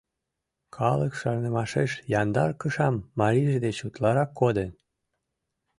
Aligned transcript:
Калык 0.75 1.13
шарнымашеш 1.19 1.91
яндар 2.21 2.51
кышам 2.61 2.95
марийже 3.19 3.57
деч 3.65 3.77
утларак 3.87 4.29
коден. 4.39 4.71